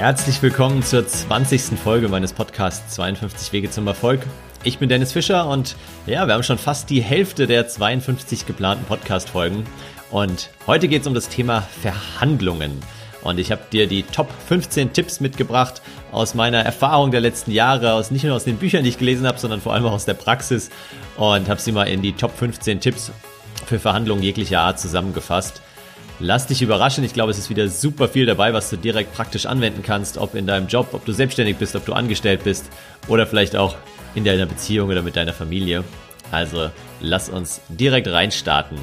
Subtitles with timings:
[0.00, 1.78] Herzlich willkommen zur 20.
[1.78, 4.22] Folge meines Podcasts 52 Wege zum Erfolg.
[4.64, 5.76] Ich bin Dennis Fischer und
[6.06, 9.66] ja, wir haben schon fast die Hälfte der 52 geplanten Podcast-Folgen.
[10.10, 12.80] Und heute geht es um das Thema Verhandlungen.
[13.24, 15.82] Und ich habe dir die Top 15 Tipps mitgebracht
[16.12, 19.26] aus meiner Erfahrung der letzten Jahre, aus nicht nur aus den Büchern, die ich gelesen
[19.26, 20.70] habe, sondern vor allem auch aus der Praxis.
[21.18, 23.12] Und habe sie mal in die Top 15 Tipps
[23.66, 25.60] für Verhandlungen jeglicher Art zusammengefasst.
[26.22, 27.02] Lass dich überraschen.
[27.02, 30.34] Ich glaube, es ist wieder super viel dabei, was du direkt praktisch anwenden kannst, ob
[30.34, 32.68] in deinem Job, ob du selbstständig bist, ob du angestellt bist
[33.08, 33.74] oder vielleicht auch
[34.14, 35.82] in deiner Beziehung oder mit deiner Familie.
[36.30, 38.78] Also lass uns direkt reinstarten.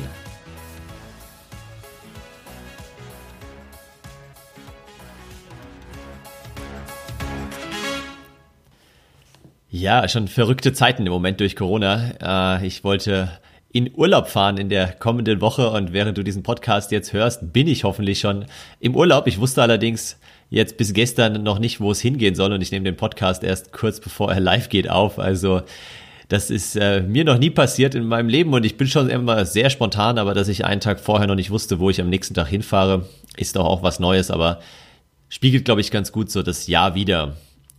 [9.70, 12.58] Ja, schon verrückte Zeiten im Moment durch Corona.
[12.60, 13.30] Äh, ich wollte
[13.72, 17.68] in Urlaub fahren in der kommenden Woche und während du diesen Podcast jetzt hörst, bin
[17.68, 18.46] ich hoffentlich schon
[18.80, 19.28] im Urlaub.
[19.28, 20.18] Ich wusste allerdings
[20.50, 23.74] jetzt bis gestern noch nicht, wo es hingehen soll und ich nehme den Podcast erst
[23.74, 25.20] kurz bevor er live geht auf.
[25.20, 25.62] Also
[26.30, 29.46] das ist äh, mir noch nie passiert in meinem Leben und ich bin schon immer
[29.46, 32.34] sehr spontan, aber dass ich einen Tag vorher noch nicht wusste, wo ich am nächsten
[32.34, 33.06] Tag hinfahre,
[33.38, 34.60] ist doch auch was Neues, aber
[35.30, 37.36] spiegelt, glaube ich, ganz gut so das Jahr wieder.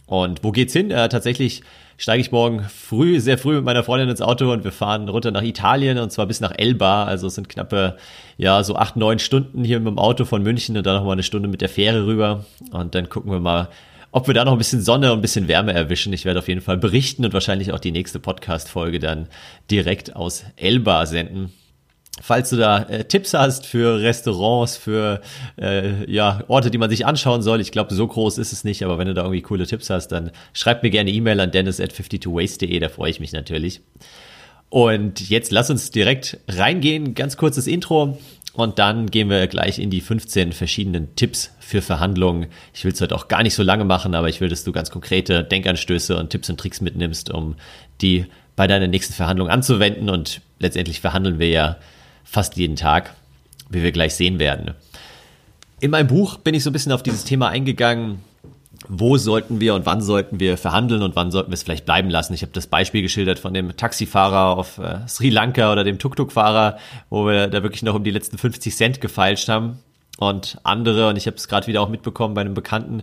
[0.09, 0.91] Und wo geht's hin?
[0.91, 1.63] Äh, tatsächlich
[1.99, 5.31] steige ich morgen früh, sehr früh mit meiner Freundin ins Auto und wir fahren runter
[5.33, 7.05] nach Italien und zwar bis nach Elba.
[7.05, 7.97] Also es sind knappe,
[8.39, 11.13] ja, so acht, neun Stunden hier mit dem Auto von München und dann noch mal
[11.13, 12.47] eine Stunde mit der Fähre rüber.
[12.71, 13.69] Und dann gucken wir mal,
[14.11, 16.15] ob wir da noch ein bisschen Sonne und ein bisschen Wärme erwischen.
[16.15, 19.29] Ich werde auf jeden Fall berichten und wahrscheinlich auch die nächste Podcast-Folge dann
[19.71, 21.53] direkt aus Elba senden.
[22.21, 25.21] Falls du da äh, Tipps hast für Restaurants, für
[25.61, 28.85] äh, ja, Orte, die man sich anschauen soll, ich glaube, so groß ist es nicht,
[28.85, 31.81] aber wenn du da irgendwie coole Tipps hast, dann schreib mir gerne E-Mail an dennis
[31.81, 33.81] at 52ways.de, da freue ich mich natürlich.
[34.71, 38.19] Und jetzt lass uns direkt reingehen, ganz kurzes Intro
[38.53, 42.49] und dann gehen wir gleich in die 15 verschiedenen Tipps für Verhandlungen.
[42.75, 44.73] Ich will es heute auch gar nicht so lange machen, aber ich will, dass du
[44.73, 47.55] ganz konkrete Denkanstöße und Tipps und Tricks mitnimmst, um
[48.01, 48.27] die
[48.57, 51.77] bei deiner nächsten Verhandlung anzuwenden und letztendlich verhandeln wir ja
[52.29, 53.15] fast jeden Tag,
[53.71, 54.75] wie wir gleich sehen werden.
[55.81, 58.21] In meinem Buch bin ich so ein bisschen auf dieses Thema eingegangen,
[58.89, 62.11] wo sollten wir und wann sollten wir verhandeln und wann sollten wir es vielleicht bleiben
[62.11, 62.35] lassen.
[62.35, 66.79] Ich habe das Beispiel geschildert von dem Taxifahrer auf äh, Sri Lanka oder dem Tuk-Tuk-Fahrer,
[67.11, 69.79] wo wir da wirklich noch um die letzten 50 Cent gefeilscht haben.
[70.19, 73.03] Und andere, und ich habe es gerade wieder auch mitbekommen bei einem Bekannten,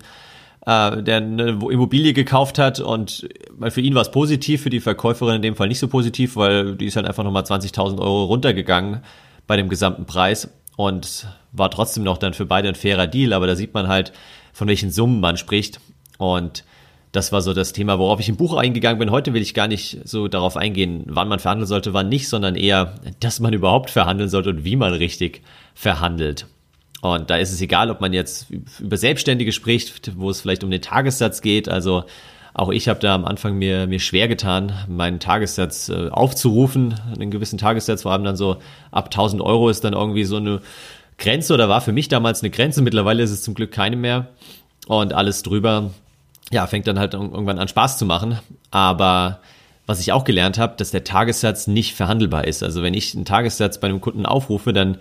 [0.66, 3.30] äh, der eine Immobilie gekauft hat und
[3.70, 6.76] für ihn war es positiv, für die Verkäuferin in dem Fall nicht so positiv, weil
[6.76, 9.02] die ist halt einfach nochmal 20.000 Euro runtergegangen
[9.48, 13.48] bei dem gesamten Preis und war trotzdem noch dann für beide ein fairer Deal, aber
[13.48, 14.12] da sieht man halt,
[14.54, 15.80] von welchen Summen man spricht
[16.18, 16.64] und
[17.12, 19.10] das war so das Thema, worauf ich im Buch eingegangen bin.
[19.10, 22.56] Heute will ich gar nicht so darauf eingehen, wann man verhandeln sollte, wann nicht, sondern
[22.56, 25.42] eher, dass man überhaupt verhandeln sollte und wie man richtig
[25.74, 26.48] verhandelt.
[27.02, 28.48] Und da ist es egal, ob man jetzt
[28.80, 31.70] über Selbstständige spricht, wo es vielleicht um den Tagessatz geht.
[31.70, 32.06] Also
[32.54, 37.30] auch ich habe da am Anfang mir, mir schwer getan, meinen Tagessatz äh, aufzurufen, einen
[37.30, 38.58] gewissen Tagessatz, vor allem dann so
[38.92, 40.62] ab 1000 Euro ist dann irgendwie so eine
[41.18, 42.82] Grenze oder war für mich damals eine Grenze.
[42.82, 44.30] Mittlerweile ist es zum Glück keine mehr.
[44.88, 45.92] Und alles drüber,
[46.52, 48.40] ja, fängt dann halt irgendwann an Spaß zu machen.
[48.72, 49.40] Aber
[49.86, 52.64] was ich auch gelernt habe, dass der Tagessatz nicht verhandelbar ist.
[52.64, 54.98] Also wenn ich einen Tagessatz bei einem Kunden aufrufe, dann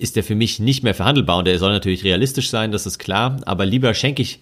[0.00, 2.98] ist der für mich nicht mehr verhandelbar und der soll natürlich realistisch sein, das ist
[2.98, 4.40] klar, aber lieber schenke ich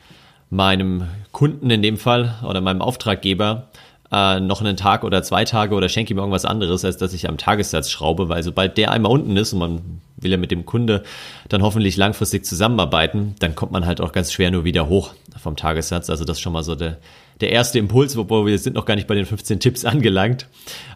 [0.50, 3.68] meinem Kunden in dem Fall oder meinem Auftraggeber
[4.10, 7.28] äh, noch einen Tag oder zwei Tage oder schenke ihm irgendwas anderes, als dass ich
[7.28, 10.64] am Tagessatz schraube, weil sobald der einmal unten ist und man will ja mit dem
[10.64, 11.02] Kunde
[11.48, 15.56] dann hoffentlich langfristig zusammenarbeiten, dann kommt man halt auch ganz schwer nur wieder hoch vom
[15.56, 16.08] Tagessatz.
[16.08, 16.96] Also das ist schon mal so der,
[17.40, 20.46] der erste Impuls, wobei wir sind noch gar nicht bei den 15 Tipps angelangt.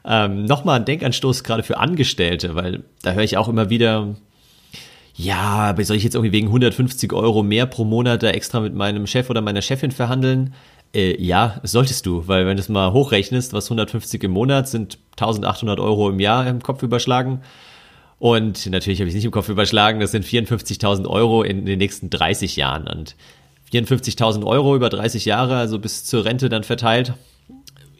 [0.04, 4.16] Ähm, Nochmal ein Denkanstoß gerade für Angestellte, weil da höre ich auch immer wieder,
[5.14, 8.74] ja, aber soll ich jetzt irgendwie wegen 150 Euro mehr pro Monat da extra mit
[8.74, 10.54] meinem Chef oder meiner Chefin verhandeln?
[10.94, 14.98] Äh, ja, solltest du, weil wenn du es mal hochrechnest, was 150 im Monat sind
[15.12, 17.40] 1800 Euro im Jahr im Kopf überschlagen.
[18.18, 22.08] Und natürlich habe ich nicht im Kopf überschlagen, das sind 54.000 Euro in den nächsten
[22.08, 22.86] 30 Jahren.
[22.86, 23.16] Und
[23.72, 27.14] 54.000 Euro über 30 Jahre, also bis zur Rente dann verteilt,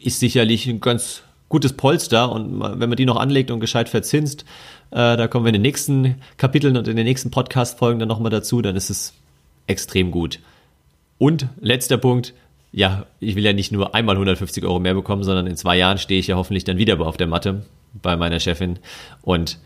[0.00, 4.44] ist sicherlich ein ganz gutes Polster und wenn man die noch anlegt und gescheit verzinst,
[4.90, 8.30] äh, da kommen wir in den nächsten Kapiteln und in den nächsten Podcast-Folgen dann nochmal
[8.30, 9.12] dazu, dann ist es
[9.66, 10.40] extrem gut.
[11.18, 12.32] Und letzter Punkt,
[12.72, 15.98] ja, ich will ja nicht nur einmal 150 Euro mehr bekommen, sondern in zwei Jahren
[15.98, 18.78] stehe ich ja hoffentlich dann wieder auf der Matte bei meiner Chefin
[19.20, 19.58] und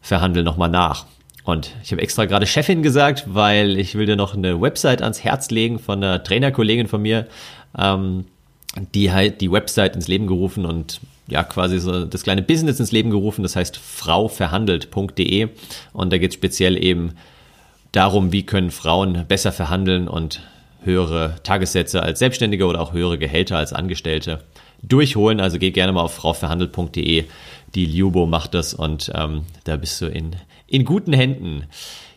[0.00, 1.06] verhandle nochmal nach.
[1.42, 5.24] Und ich habe extra gerade Chefin gesagt, weil ich will dir noch eine Website ans
[5.24, 7.26] Herz legen von einer Trainerkollegin von mir,
[7.76, 8.24] ähm,
[8.94, 12.92] die halt die Website ins Leben gerufen und ja quasi so das kleine Business ins
[12.92, 15.48] Leben gerufen, das heißt frauverhandelt.de
[15.92, 17.14] und da geht es speziell eben
[17.92, 20.42] darum, wie können Frauen besser verhandeln und
[20.82, 24.40] höhere Tagessätze als Selbstständige oder auch höhere Gehälter als Angestellte
[24.82, 25.40] durchholen.
[25.40, 27.24] Also geh gerne mal auf frauverhandelt.de.
[27.74, 30.36] Die Liubo macht das und ähm, da bist du in,
[30.66, 31.64] in guten Händen.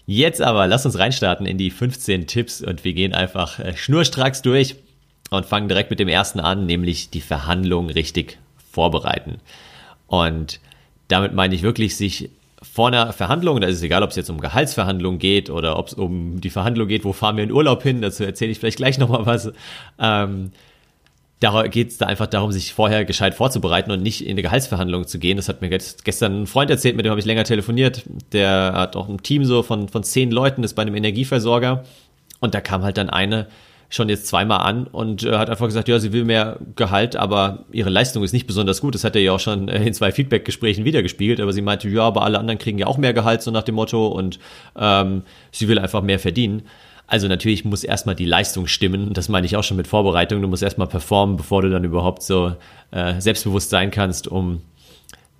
[0.06, 4.42] Jetzt aber, lass uns reinstarten in die 15 Tipps und wir gehen einfach äh, schnurstracks
[4.42, 4.76] durch
[5.30, 8.38] und fangen direkt mit dem ersten an, nämlich die Verhandlung richtig
[8.78, 9.40] vorbereiten.
[10.06, 10.60] Und
[11.08, 12.30] damit meine ich wirklich, sich
[12.62, 15.88] vor einer Verhandlung, da ist es egal, ob es jetzt um Gehaltsverhandlungen geht oder ob
[15.88, 18.78] es um die Verhandlung geht, wo fahren wir in Urlaub hin, dazu erzähle ich vielleicht
[18.78, 19.52] gleich nochmal was.
[20.00, 20.52] Ähm,
[21.40, 25.08] da geht es da einfach darum, sich vorher gescheit vorzubereiten und nicht in eine Gehaltsverhandlung
[25.08, 25.38] zu gehen.
[25.38, 28.04] Das hat mir gestern ein Freund erzählt, mit dem habe ich länger telefoniert.
[28.32, 31.84] Der hat auch ein Team so von, von zehn Leuten, ist bei einem Energieversorger.
[32.40, 33.48] Und da kam halt dann eine
[33.90, 37.66] schon jetzt zweimal an und äh, hat einfach gesagt, ja, sie will mehr Gehalt, aber
[37.72, 38.96] ihre Leistung ist nicht besonders gut.
[38.96, 41.40] Das hat er ja auch schon äh, in zwei Feedback-Gesprächen wiedergespielt.
[41.40, 43.76] Aber sie meinte, ja, aber alle anderen kriegen ja auch mehr Gehalt, so nach dem
[43.76, 44.08] Motto.
[44.08, 44.40] Und
[44.78, 46.64] ähm, sie will einfach mehr verdienen.
[47.08, 49.14] Also natürlich muss erstmal die Leistung stimmen.
[49.14, 50.42] Das meine ich auch schon mit Vorbereitung.
[50.42, 52.54] Du musst erstmal performen, bevor du dann überhaupt so
[52.92, 54.62] äh, selbstbewusst sein kannst, um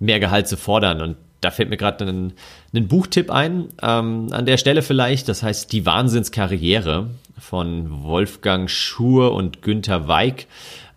[0.00, 1.02] mehr Gehalt zu fordern.
[1.02, 2.32] Und da fällt mir gerade ein,
[2.74, 5.28] ein Buchtipp ein, ähm, an der Stelle vielleicht.
[5.28, 10.46] Das heißt Die Wahnsinnskarriere von Wolfgang Schur und Günther Weig.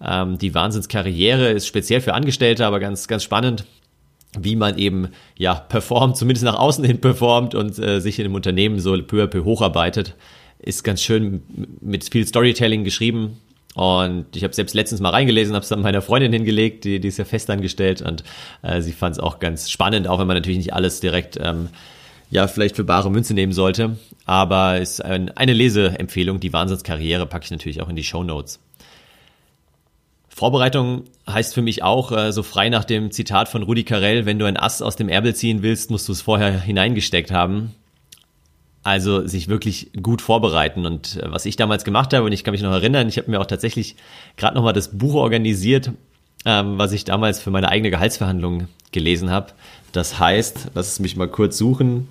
[0.04, 3.66] Ähm, die Wahnsinnskarriere ist speziell für Angestellte, aber ganz, ganz spannend
[4.40, 8.36] wie man eben ja performt, zumindest nach außen hin performt und äh, sich in einem
[8.36, 10.16] Unternehmen so peu à peu hocharbeitet
[10.62, 11.42] ist ganz schön
[11.82, 13.38] mit viel Storytelling geschrieben.
[13.74, 17.08] Und ich habe selbst letztens mal reingelesen, habe es dann meiner Freundin hingelegt, die, die
[17.08, 18.24] ist ja festangestellt und
[18.64, 21.70] äh, sie fand es auch ganz spannend, auch wenn man natürlich nicht alles direkt ähm,
[22.30, 23.98] ja vielleicht für bare Münze nehmen sollte.
[24.26, 26.40] Aber ist ein, eine Leseempfehlung.
[26.40, 28.60] Die Wahnsinnskarriere packe ich natürlich auch in die Show Notes.
[30.28, 34.40] Vorbereitung heißt für mich auch, äh, so frei nach dem Zitat von Rudi Carell, wenn
[34.40, 37.76] du ein Ass aus dem Ärmel ziehen willst, musst du es vorher hineingesteckt haben.
[38.84, 40.86] Also sich wirklich gut vorbereiten.
[40.86, 43.30] Und äh, was ich damals gemacht habe, und ich kann mich noch erinnern, ich habe
[43.30, 43.96] mir auch tatsächlich
[44.38, 45.92] gerade nochmal das Buch organisiert,
[46.46, 49.54] ähm, was ich damals für meine eigene Gehaltsverhandlung gelesen habe.
[49.92, 52.08] Das heißt, lass es mich mal kurz suchen.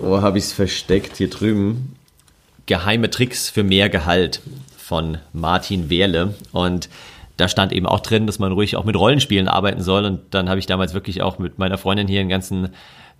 [0.00, 1.16] Wo habe ich es versteckt?
[1.16, 1.96] Hier drüben.
[2.66, 4.40] Geheime Tricks für mehr Gehalt
[4.76, 6.34] von Martin Wehrle.
[6.52, 6.88] Und
[7.36, 10.04] da stand eben auch drin, dass man ruhig auch mit Rollenspielen arbeiten soll.
[10.04, 12.70] Und dann habe ich damals wirklich auch mit meiner Freundin hier einen ganzen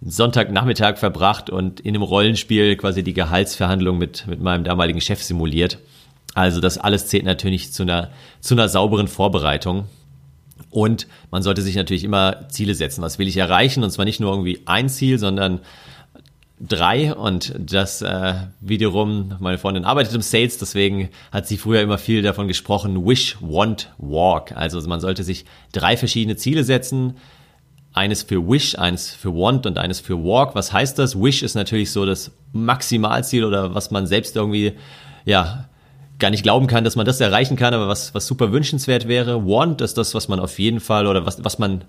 [0.03, 5.79] Sonntagnachmittag verbracht und in einem Rollenspiel quasi die Gehaltsverhandlung mit, mit meinem damaligen Chef simuliert.
[6.35, 8.11] Also das alles zählt natürlich zu einer,
[8.41, 9.85] zu einer sauberen Vorbereitung.
[10.71, 13.03] Und man sollte sich natürlich immer Ziele setzen.
[13.03, 13.83] Was will ich erreichen?
[13.83, 15.61] Und zwar nicht nur irgendwie ein Ziel, sondern
[16.61, 17.13] drei.
[17.15, 22.23] Und das äh, wiederum, meine Freundin arbeitet im Sales, deswegen hat sie früher immer viel
[22.23, 24.53] davon gesprochen, Wish, Want, Walk.
[24.53, 27.17] Also man sollte sich drei verschiedene Ziele setzen
[27.93, 30.55] eines für Wish, eines für Want und eines für Walk.
[30.55, 31.21] Was heißt das?
[31.21, 34.75] Wish ist natürlich so das Maximalziel oder was man selbst irgendwie,
[35.25, 35.69] ja,
[36.19, 39.45] gar nicht glauben kann, dass man das erreichen kann, aber was, was super wünschenswert wäre.
[39.47, 41.85] Want ist das, was man auf jeden Fall oder was, was man,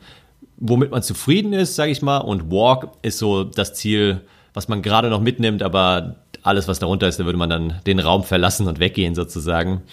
[0.58, 2.20] womit man zufrieden ist, sage ich mal.
[2.20, 4.22] Und Walk ist so das Ziel,
[4.54, 8.00] was man gerade noch mitnimmt, aber alles, was darunter ist, da würde man dann den
[8.00, 9.84] Raum verlassen und weggehen sozusagen.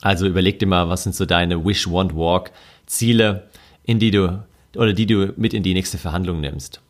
[0.00, 2.52] Also überleg dir mal, was sind so deine Wish, Want, Walk
[2.86, 3.48] Ziele,
[3.84, 4.42] in die du
[4.76, 6.80] oder die du mit in die nächste Verhandlung nimmst.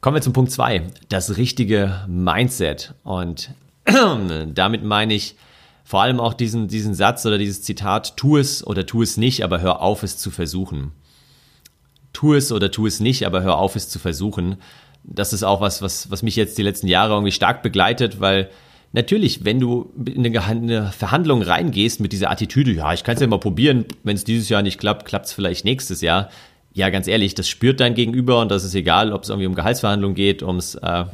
[0.00, 2.94] Kommen wir zum Punkt zwei: das richtige Mindset.
[3.02, 3.50] Und
[4.54, 5.36] damit meine ich
[5.84, 9.44] vor allem auch diesen, diesen Satz oder dieses Zitat, tu es oder tu es nicht,
[9.44, 10.90] aber hör auf es zu versuchen.
[12.12, 14.56] Tu es oder tu es nicht, aber hör auf es zu versuchen.
[15.04, 18.50] Das ist auch was, was, was mich jetzt die letzten Jahre irgendwie stark begleitet, weil
[18.92, 23.28] natürlich, wenn du in eine Verhandlung reingehst mit dieser Attitüde, ja, ich kann es ja
[23.28, 26.30] mal probieren, wenn es dieses Jahr nicht klappt, klappt es vielleicht nächstes Jahr,
[26.76, 29.54] ja, ganz ehrlich, das spürt dein Gegenüber und das ist egal, ob es irgendwie um
[29.54, 31.04] Gehaltsverhandlungen geht, ums, äh,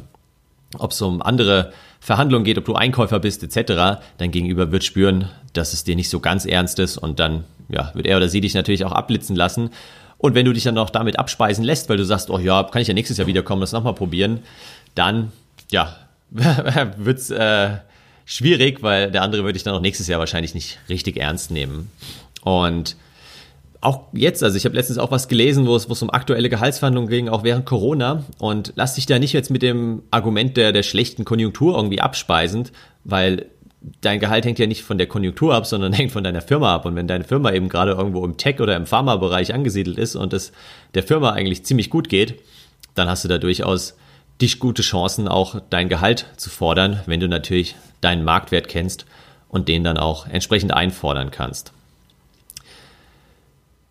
[0.77, 4.01] ob es um andere Verhandlungen geht, ob du Einkäufer bist, etc.
[4.17, 7.91] Dein Gegenüber wird spüren, dass es dir nicht so ganz ernst ist und dann ja,
[7.93, 9.69] wird er oder sie dich natürlich auch abblitzen lassen.
[10.17, 12.81] Und wenn du dich dann auch damit abspeisen lässt, weil du sagst, oh ja, kann
[12.81, 14.39] ich ja nächstes Jahr wiederkommen, das nochmal probieren,
[14.95, 15.31] dann
[15.71, 15.95] ja,
[16.97, 17.77] wird's äh,
[18.25, 21.89] schwierig, weil der andere würde dich dann auch nächstes Jahr wahrscheinlich nicht richtig ernst nehmen.
[22.41, 22.97] Und
[23.83, 26.49] auch jetzt, also ich habe letztens auch was gelesen, wo es, wo es um aktuelle
[26.49, 28.23] Gehaltsverhandlungen ging, auch während Corona.
[28.39, 32.71] Und lass dich da nicht jetzt mit dem Argument der, der schlechten Konjunktur irgendwie abspeisend,
[33.03, 33.47] weil
[34.01, 36.85] dein Gehalt hängt ja nicht von der Konjunktur ab, sondern hängt von deiner Firma ab.
[36.85, 40.33] Und wenn deine Firma eben gerade irgendwo im Tech- oder im Pharma-Bereich angesiedelt ist und
[40.33, 40.51] es
[40.93, 42.39] der Firma eigentlich ziemlich gut geht,
[42.95, 43.97] dann hast du da durchaus
[44.41, 49.05] dich gute Chancen, auch dein Gehalt zu fordern, wenn du natürlich deinen Marktwert kennst
[49.49, 51.71] und den dann auch entsprechend einfordern kannst.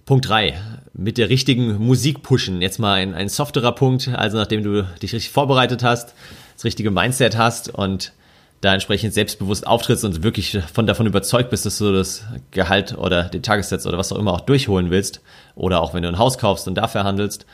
[0.05, 0.55] Punkt 3.
[0.95, 2.61] Mit der richtigen Musik pushen.
[2.61, 4.09] Jetzt mal ein, ein softerer Punkt.
[4.09, 6.15] Also nachdem du dich richtig vorbereitet hast,
[6.55, 8.13] das richtige Mindset hast und
[8.61, 13.25] da entsprechend selbstbewusst auftrittst und wirklich von davon überzeugt bist, dass du das Gehalt oder
[13.25, 15.21] den Tagessatz oder was auch immer auch durchholen willst,
[15.57, 17.45] oder auch wenn du ein Haus kaufst und dafür handelst,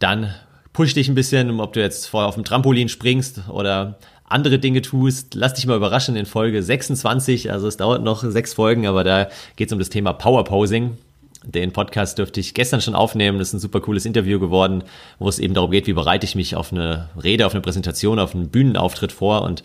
[0.00, 0.34] dann
[0.72, 4.82] push dich ein bisschen, ob du jetzt vorher auf dem Trampolin springst oder andere Dinge
[4.82, 5.34] tust.
[5.34, 7.52] Lass dich mal überraschen in Folge 26.
[7.52, 10.98] Also es dauert noch sechs Folgen, aber da geht es um das Thema Power Posing.
[11.46, 13.38] Den Podcast dürfte ich gestern schon aufnehmen.
[13.38, 14.84] Das ist ein super cooles Interview geworden,
[15.18, 18.18] wo es eben darum geht, wie bereite ich mich auf eine Rede, auf eine Präsentation,
[18.18, 19.42] auf einen Bühnenauftritt vor.
[19.42, 19.62] Und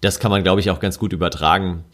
[0.00, 1.84] das kann man, glaube ich, auch ganz gut übertragen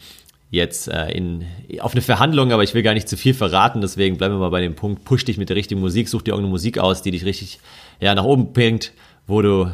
[0.50, 1.44] jetzt äh, in,
[1.80, 4.50] auf eine Verhandlung, aber ich will gar nicht zu viel verraten, deswegen bleiben wir mal
[4.50, 7.10] bei dem Punkt, push dich mit der richtigen Musik, such dir irgendeine Musik aus, die
[7.10, 7.58] dich richtig
[8.00, 8.92] ja, nach oben bringt,
[9.26, 9.70] wo du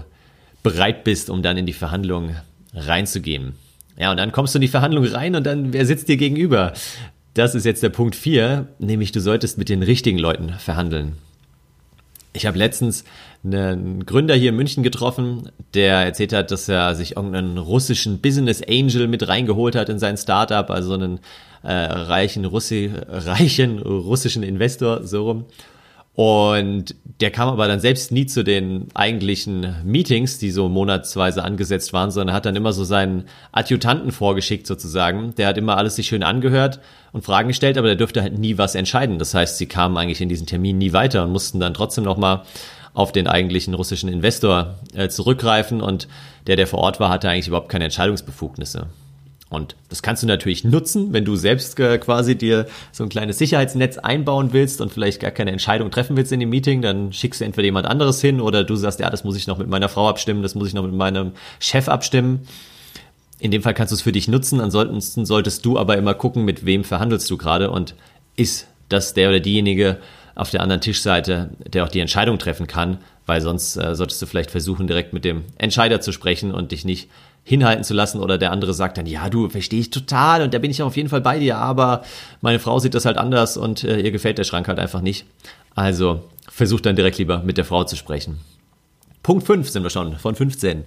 [0.62, 2.36] bereit bist, um dann in die Verhandlung
[2.74, 3.54] reinzugehen.
[3.98, 6.72] Ja, und dann kommst du in die Verhandlung rein und dann, wer sitzt dir gegenüber?
[7.34, 11.16] Das ist jetzt der Punkt 4, nämlich du solltest mit den richtigen Leuten verhandeln.
[12.34, 13.04] Ich habe letztens
[13.44, 18.62] einen Gründer hier in München getroffen, der erzählt hat, dass er sich irgendeinen russischen Business
[18.62, 21.20] Angel mit reingeholt hat in sein Startup, also einen
[21.62, 25.44] äh, reichen, Russi reichen russischen Investor, so rum.
[26.14, 31.94] Und der kam aber dann selbst nie zu den eigentlichen Meetings, die so monatsweise angesetzt
[31.94, 35.34] waren, sondern hat dann immer so seinen Adjutanten vorgeschickt sozusagen.
[35.36, 36.80] Der hat immer alles sich schön angehört
[37.12, 39.18] und Fragen gestellt, aber der dürfte halt nie was entscheiden.
[39.18, 42.42] Das heißt, sie kamen eigentlich in diesen Termin nie weiter und mussten dann trotzdem nochmal
[42.92, 46.08] auf den eigentlichen russischen Investor äh, zurückgreifen und
[46.46, 48.88] der, der vor Ort war, hatte eigentlich überhaupt keine Entscheidungsbefugnisse.
[49.52, 53.36] Und das kannst du natürlich nutzen, wenn du selbst äh, quasi dir so ein kleines
[53.36, 57.42] Sicherheitsnetz einbauen willst und vielleicht gar keine Entscheidung treffen willst in dem Meeting, dann schickst
[57.42, 59.90] du entweder jemand anderes hin oder du sagst, ja, das muss ich noch mit meiner
[59.90, 62.48] Frau abstimmen, das muss ich noch mit meinem Chef abstimmen.
[63.40, 66.46] In dem Fall kannst du es für dich nutzen, ansonsten solltest du aber immer gucken,
[66.46, 67.94] mit wem verhandelst du gerade und
[68.36, 69.98] ist das der oder diejenige
[70.34, 74.26] auf der anderen Tischseite, der auch die Entscheidung treffen kann, weil sonst äh, solltest du
[74.26, 77.10] vielleicht versuchen, direkt mit dem Entscheider zu sprechen und dich nicht
[77.44, 80.58] hinhalten zu lassen oder der andere sagt dann, ja, du verstehe ich total und da
[80.58, 82.02] bin ich auf jeden Fall bei dir, aber
[82.40, 85.24] meine Frau sieht das halt anders und äh, ihr gefällt der Schrank halt einfach nicht.
[85.74, 88.38] Also versucht dann direkt lieber mit der Frau zu sprechen.
[89.22, 90.84] Punkt 5 sind wir schon von 15.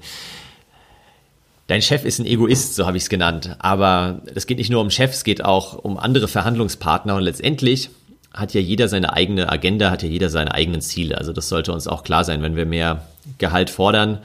[1.68, 3.56] Dein Chef ist ein Egoist, so habe ich es genannt.
[3.60, 7.90] Aber es geht nicht nur um Chefs, es geht auch um andere Verhandlungspartner und letztendlich
[8.34, 11.18] hat ja jeder seine eigene Agenda, hat ja jeder seine eigenen Ziele.
[11.18, 13.08] Also das sollte uns auch klar sein, wenn wir mehr
[13.38, 14.20] Gehalt fordern,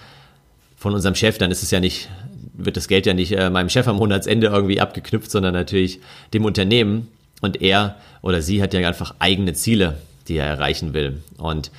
[0.81, 2.09] von unserem Chef, dann ist es ja nicht,
[2.55, 6.01] wird das Geld ja nicht äh, meinem Chef am Monatsende irgendwie abgeknüpft, sondern natürlich
[6.33, 7.09] dem Unternehmen.
[7.43, 11.23] Und er oder sie hat ja einfach eigene Ziele, die er erreichen will.
[11.37, 11.71] Und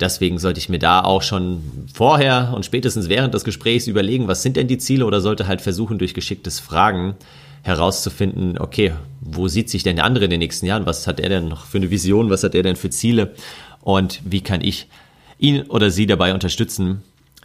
[0.00, 1.62] deswegen sollte ich mir da auch schon
[1.94, 5.60] vorher und spätestens während des Gesprächs überlegen, was sind denn die Ziele oder sollte halt
[5.60, 7.14] versuchen, durch geschicktes Fragen
[7.62, 10.86] herauszufinden, okay, wo sieht sich denn der andere in den nächsten Jahren?
[10.86, 12.30] Was hat er denn noch für eine Vision?
[12.30, 13.32] Was hat er denn für Ziele?
[13.80, 14.88] Und wie kann ich
[15.38, 17.02] ihn oder sie dabei unterstützen,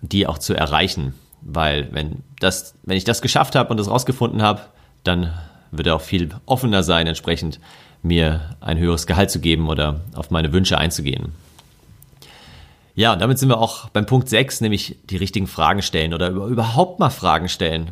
[0.09, 1.13] die auch zu erreichen.
[1.41, 4.61] Weil wenn das, wenn ich das geschafft habe und das rausgefunden habe,
[5.03, 5.33] dann
[5.71, 7.59] wird er auch viel offener sein, entsprechend
[8.01, 11.33] mir ein höheres Gehalt zu geben oder auf meine Wünsche einzugehen.
[12.95, 16.29] Ja, und damit sind wir auch beim Punkt 6, nämlich die richtigen Fragen stellen oder
[16.29, 17.91] überhaupt mal Fragen stellen.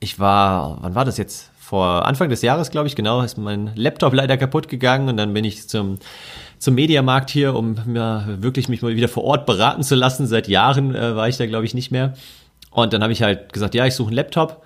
[0.00, 1.50] Ich war, wann war das jetzt?
[1.64, 5.32] Vor Anfang des Jahres, glaube ich, genau, ist mein Laptop leider kaputt gegangen und dann
[5.32, 5.98] bin ich zum
[6.58, 10.26] zum Mediamarkt hier, um mir wirklich mich mal wieder vor Ort beraten zu lassen.
[10.26, 12.12] Seit Jahren äh, war ich da, glaube ich, nicht mehr.
[12.70, 14.62] Und dann habe ich halt gesagt, ja, ich suche einen Laptop.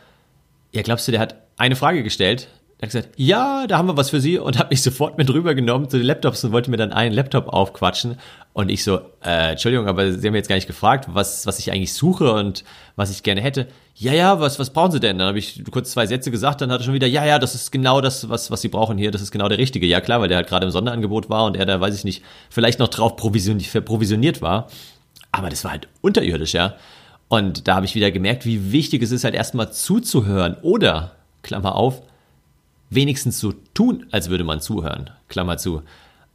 [0.73, 2.49] Ja, glaubst du, der hat eine Frage gestellt?
[2.79, 5.29] Er hat gesagt, ja, da haben wir was für Sie und hat mich sofort mit
[5.31, 8.19] rübergenommen zu den Laptops und wollte mir dann einen Laptop aufquatschen.
[8.53, 11.73] Und ich so, äh, Entschuldigung, aber Sie haben jetzt gar nicht gefragt, was, was ich
[11.73, 13.67] eigentlich suche und was ich gerne hätte.
[13.95, 15.19] Ja, ja, was, was brauchen Sie denn?
[15.19, 17.57] Dann habe ich kurz zwei Sätze gesagt, dann hat er schon wieder, ja, ja, das
[17.57, 19.87] ist genau das, was, was Sie brauchen hier, das ist genau der Richtige.
[19.87, 22.23] Ja, klar, weil der halt gerade im Sonderangebot war und er da, weiß ich nicht,
[22.49, 24.69] vielleicht noch drauf provisioniert, war.
[25.33, 26.75] Aber das war halt unterirdisch, ja.
[27.27, 31.75] Und da habe ich wieder gemerkt, wie wichtig es ist, halt erstmal zuzuhören oder, Klammer
[31.75, 32.03] auf,
[32.91, 35.11] wenigstens so tun, als würde man zuhören.
[35.29, 35.83] Klammer zu.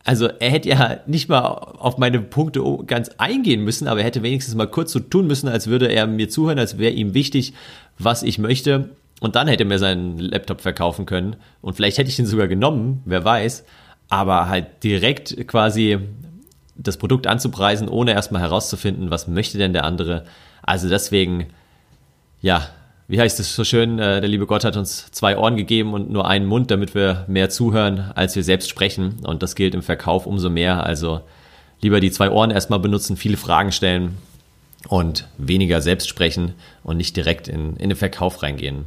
[0.06, 4.22] Also er hätte ja nicht mal auf meine Punkte ganz eingehen müssen, aber er hätte
[4.22, 7.54] wenigstens mal kurz so tun müssen, als würde er mir zuhören, als wäre ihm wichtig,
[7.98, 8.90] was ich möchte.
[9.22, 11.38] Und dann hätte er mir seinen Laptop verkaufen können.
[11.62, 13.64] Und vielleicht hätte ich ihn sogar genommen, wer weiß.
[14.10, 16.00] Aber halt direkt quasi
[16.76, 20.26] das Produkt anzupreisen, ohne erstmal herauszufinden, was möchte denn der andere.
[20.62, 21.48] Also deswegen,
[22.42, 22.68] ja,
[23.14, 26.10] wie heißt es so schön, äh, der liebe Gott hat uns zwei Ohren gegeben und
[26.10, 29.20] nur einen Mund, damit wir mehr zuhören, als wir selbst sprechen.
[29.24, 30.84] Und das gilt im Verkauf umso mehr.
[30.84, 31.22] Also
[31.80, 34.18] lieber die zwei Ohren erstmal benutzen, viele Fragen stellen
[34.88, 38.86] und weniger selbst sprechen und nicht direkt in, in den Verkauf reingehen.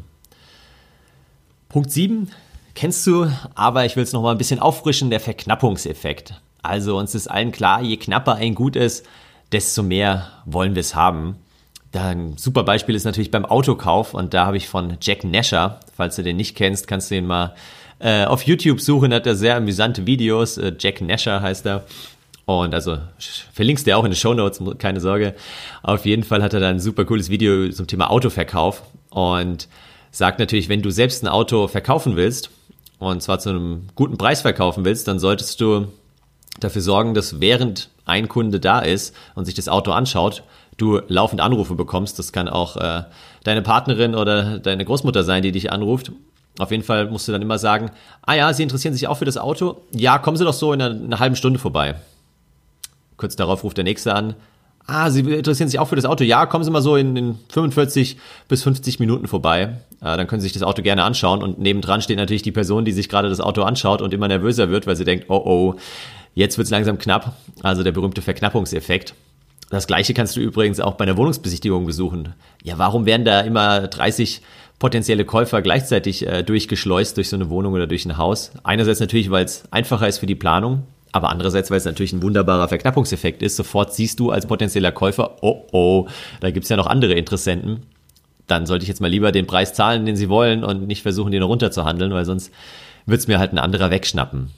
[1.69, 2.33] Punkt 7
[2.75, 6.41] kennst du, aber ich will es nochmal ein bisschen auffrischen, der Verknappungseffekt.
[6.65, 9.07] Also uns ist allen klar, je knapper ein Gut ist,
[9.53, 11.37] desto mehr wollen wir es haben.
[12.05, 16.17] Ein super Beispiel ist natürlich beim Autokauf und da habe ich von Jack Nasher, falls
[16.17, 17.55] du den nicht kennst, kannst du ihn mal
[17.99, 20.59] äh, auf YouTube suchen, hat er sehr amüsante Videos.
[20.59, 21.85] Äh, Jack Nasher heißt er.
[22.45, 22.99] Und also
[23.53, 25.35] verlinkst du auch in den Show Notes, keine Sorge.
[25.83, 29.67] Auf jeden Fall hat er da ein super cooles Video zum Thema Autoverkauf und
[30.13, 32.51] sagt natürlich, wenn du selbst ein Auto verkaufen willst
[33.01, 35.89] und zwar zu einem guten Preis verkaufen willst, dann solltest du
[36.61, 40.45] dafür sorgen, dass während ein Kunde da ist und sich das Auto anschaut,
[40.77, 42.19] du laufend Anrufe bekommst.
[42.19, 43.03] Das kann auch äh,
[43.45, 46.13] deine Partnerin oder deine Großmutter sein, die dich anruft.
[46.59, 47.91] Auf jeden Fall musst du dann immer sagen,
[48.23, 49.83] ah ja, Sie interessieren sich auch für das Auto?
[49.91, 51.97] Ja, kommen Sie doch so in einer, einer halben Stunde vorbei.
[53.17, 54.35] Kurz darauf ruft der Nächste an,
[54.87, 56.25] ah, Sie interessieren sich auch für das Auto?
[56.25, 58.17] Ja, kommen Sie mal so in, in 45
[58.49, 59.79] bis 50 Minuten vorbei.
[60.01, 61.43] Äh, dann können Sie sich das Auto gerne anschauen.
[61.43, 64.71] Und nebendran steht natürlich die Person, die sich gerade das Auto anschaut und immer nervöser
[64.71, 65.75] wird, weil sie denkt, oh oh,
[66.35, 67.35] jetzt wird es langsam knapp.
[67.63, 69.15] Also der berühmte Verknappungseffekt.
[69.71, 72.35] Das gleiche kannst du übrigens auch bei einer Wohnungsbesichtigung besuchen.
[72.63, 74.43] Ja, warum werden da immer 30
[74.79, 78.53] potenzielle Käufer gleichzeitig äh, durchgeschleust durch so eine Wohnung oder durch ein Haus?
[78.63, 82.23] Einerseits natürlich, weil es einfacher ist für die Planung, aber andererseits, weil es natürlich ein
[82.23, 83.57] wunderbarer Verknappungseffekt ist.
[83.57, 86.09] Sofort siehst du als potenzieller Käufer, oh oh,
[86.41, 87.83] da gibt's ja noch andere Interessenten.
[88.47, 91.33] Dann sollte ich jetzt mal lieber den Preis zahlen, den sie wollen und nicht versuchen,
[91.33, 92.53] den runterzuhandeln, weil sonst
[93.07, 94.51] wird's mir halt ein anderer wegschnappen.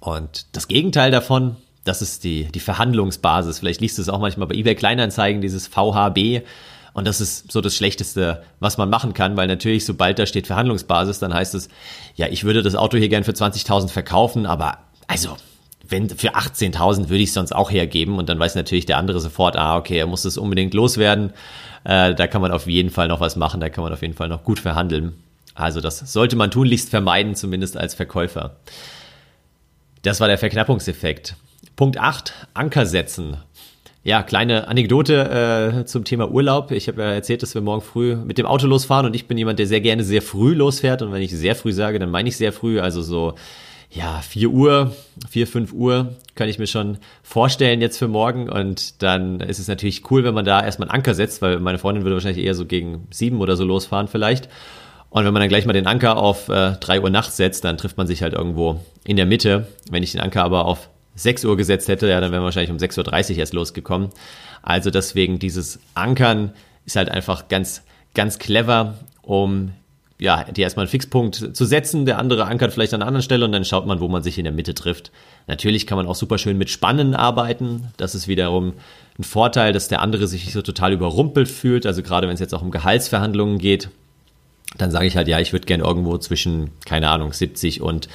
[0.00, 3.58] Und das Gegenteil davon, das ist die, die Verhandlungsbasis.
[3.58, 6.44] Vielleicht liest du es auch manchmal bei eBay Kleinanzeigen, dieses VHB.
[6.94, 10.46] Und das ist so das Schlechteste, was man machen kann, weil natürlich, sobald da steht
[10.46, 11.68] Verhandlungsbasis, dann heißt es,
[12.16, 15.36] ja, ich würde das Auto hier gern für 20.000 verkaufen, aber also,
[15.88, 19.20] wenn für 18.000 würde ich es sonst auch hergeben und dann weiß natürlich der andere
[19.20, 21.32] sofort, ah, okay, er muss es unbedingt loswerden.
[21.84, 24.14] Äh, da kann man auf jeden Fall noch was machen, da kann man auf jeden
[24.14, 25.14] Fall noch gut verhandeln.
[25.54, 28.56] Also das sollte man tunlichst vermeiden, zumindest als Verkäufer.
[30.02, 31.36] Das war der Verknappungseffekt.
[31.76, 33.36] Punkt 8, Anker setzen.
[34.04, 36.72] Ja, kleine Anekdote äh, zum Thema Urlaub.
[36.72, 39.38] Ich habe ja erzählt, dass wir morgen früh mit dem Auto losfahren und ich bin
[39.38, 41.02] jemand, der sehr gerne sehr früh losfährt.
[41.02, 43.34] Und wenn ich sehr früh sage, dann meine ich sehr früh, also so
[43.90, 44.96] ja, 4 Uhr,
[45.28, 48.48] 4, 5 Uhr kann ich mir schon vorstellen jetzt für morgen.
[48.48, 51.78] Und dann ist es natürlich cool, wenn man da erstmal einen Anker setzt, weil meine
[51.78, 54.48] Freundin würde wahrscheinlich eher so gegen 7 oder so losfahren vielleicht.
[55.10, 57.76] Und wenn man dann gleich mal den Anker auf äh, 3 Uhr nachts setzt, dann
[57.76, 59.68] trifft man sich halt irgendwo in der Mitte.
[59.90, 62.70] Wenn ich den Anker aber auf 6 Uhr gesetzt hätte, ja, dann wären wir wahrscheinlich
[62.70, 64.10] um 6.30 Uhr erst losgekommen.
[64.62, 66.52] Also deswegen dieses Ankern
[66.86, 67.82] ist halt einfach ganz,
[68.14, 69.72] ganz clever, um
[70.18, 72.06] ja, die erstmal einen Fixpunkt zu setzen.
[72.06, 74.38] Der andere ankert vielleicht an einer anderen Stelle und dann schaut man, wo man sich
[74.38, 75.10] in der Mitte trifft.
[75.48, 77.88] Natürlich kann man auch super schön mit Spannen arbeiten.
[77.96, 78.74] Das ist wiederum
[79.18, 81.86] ein Vorteil, dass der andere sich nicht so total überrumpelt fühlt.
[81.86, 83.88] Also gerade wenn es jetzt auch um Gehaltsverhandlungen geht,
[84.78, 88.08] dann sage ich halt, ja, ich würde gern irgendwo zwischen, keine Ahnung, 70 und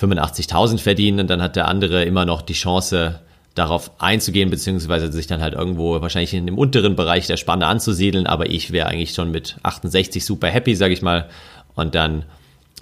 [0.00, 3.20] 85.000 verdienen und dann hat der andere immer noch die Chance,
[3.54, 8.26] darauf einzugehen, beziehungsweise sich dann halt irgendwo wahrscheinlich in dem unteren Bereich der Spanne anzusiedeln,
[8.26, 11.28] aber ich wäre eigentlich schon mit 68 super happy, sage ich mal.
[11.74, 12.24] Und dann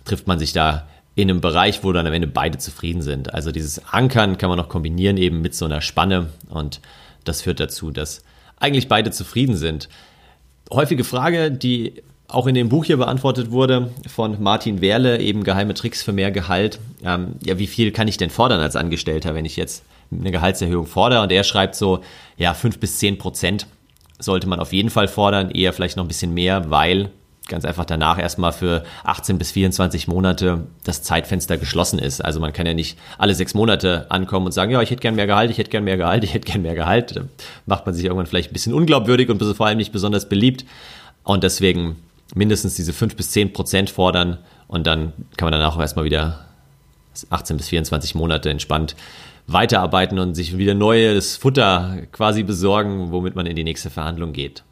[0.05, 3.35] trifft man sich da in einem Bereich, wo dann am Ende beide zufrieden sind.
[3.35, 6.81] Also dieses Ankern kann man noch kombinieren eben mit so einer Spanne und
[7.25, 8.23] das führt dazu, dass
[8.61, 9.89] eigentlich beide zufrieden sind.
[10.71, 15.73] Häufige Frage, die auch in dem Buch hier beantwortet wurde von Martin Werle, eben geheime
[15.73, 16.79] Tricks für mehr Gehalt.
[17.03, 20.87] Ähm, ja, wie viel kann ich denn fordern als Angestellter, wenn ich jetzt eine Gehaltserhöhung
[20.87, 21.23] fordere?
[21.23, 22.01] Und er schreibt so,
[22.37, 23.67] ja, fünf bis zehn Prozent
[24.19, 27.11] sollte man auf jeden Fall fordern, eher vielleicht noch ein bisschen mehr, weil
[27.49, 32.23] ganz einfach danach erstmal für 18 bis 24 Monate das Zeitfenster geschlossen ist.
[32.23, 35.15] Also man kann ja nicht alle sechs Monate ankommen und sagen, ja, ich hätte gern
[35.15, 37.17] mehr Gehalt, ich hätte gern mehr Gehalt, ich hätte gern mehr Gehalt.
[37.17, 37.23] Da
[37.65, 40.67] macht man sich irgendwann vielleicht ein bisschen unglaubwürdig und vor allem nicht besonders beliebt.
[41.25, 41.97] Und deswegen
[42.35, 46.47] mindestens diese 5 bis 10 Prozent fordern und dann kann man danach auch erstmal wieder
[47.31, 48.95] 18 bis 24 Monate entspannt
[49.49, 54.63] weiterarbeiten und sich wieder neues Futter quasi besorgen, womit man in die nächste Verhandlung geht.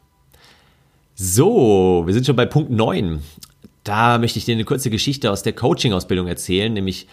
[1.15, 3.23] So, wir sind schon bei Punkt 9.
[3.83, 7.07] Da möchte ich dir eine kurze Geschichte aus der Coaching-Ausbildung erzählen, nämlich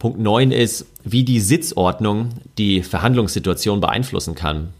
[0.00, 4.72] Punkt 9 ist, wie die Sitzordnung die Verhandlungssituation beeinflussen kann.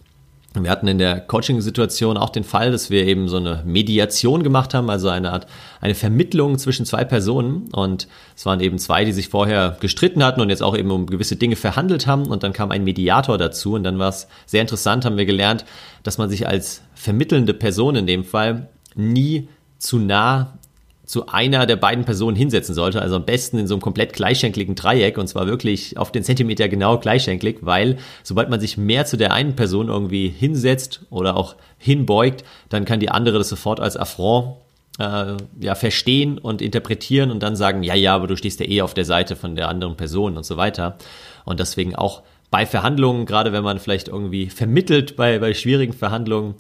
[0.65, 4.75] Wir hatten in der Coaching-Situation auch den Fall, dass wir eben so eine Mediation gemacht
[4.75, 5.47] haben, also eine Art,
[5.81, 7.69] eine Vermittlung zwischen zwei Personen.
[7.73, 11.07] Und es waren eben zwei, die sich vorher gestritten hatten und jetzt auch eben um
[11.07, 12.27] gewisse Dinge verhandelt haben.
[12.27, 13.75] Und dann kam ein Mediator dazu.
[13.75, 15.65] Und dann war es sehr interessant, haben wir gelernt,
[16.03, 20.59] dass man sich als vermittelnde Person in dem Fall nie zu nah
[21.07, 23.01] zu einer der beiden Personen hinsetzen sollte.
[23.01, 26.69] Also am besten in so einem komplett gleichschenkligen Dreieck und zwar wirklich auf den Zentimeter
[26.69, 31.55] genau gleichschenklig, weil sobald man sich mehr zu der einen Person irgendwie hinsetzt oder auch
[31.79, 34.57] hinbeugt, dann kann die andere das sofort als Affront
[34.99, 38.83] äh, ja, verstehen und interpretieren und dann sagen, ja, ja, aber du stehst ja eh
[38.83, 40.99] auf der Seite von der anderen Person und so weiter.
[41.45, 46.55] Und deswegen auch bei Verhandlungen, gerade wenn man vielleicht irgendwie vermittelt bei, bei schwierigen Verhandlungen,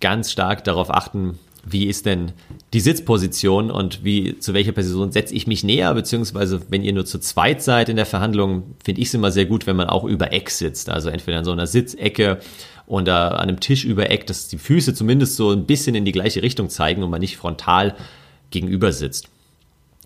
[0.00, 2.32] ganz stark darauf achten, wie ist denn
[2.72, 7.04] die Sitzposition und wie zu welcher Person setze ich mich näher, beziehungsweise wenn ihr nur
[7.04, 10.04] zu zweit seid in der Verhandlung, finde ich es immer sehr gut, wenn man auch
[10.04, 10.88] über Eck sitzt.
[10.88, 12.38] Also entweder in so einer Sitzecke
[12.86, 16.12] oder an einem Tisch über Eck, dass die Füße zumindest so ein bisschen in die
[16.12, 17.96] gleiche Richtung zeigen und man nicht frontal
[18.50, 19.28] gegenüber sitzt.